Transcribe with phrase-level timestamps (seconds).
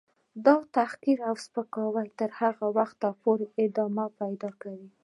[0.45, 3.07] دا تحقیر او سپکاوی تر هغه وخته
[3.65, 4.87] ادامه پیدا کوي.